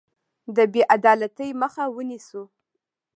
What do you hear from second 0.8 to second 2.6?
عدالتۍ مخه ونیسو.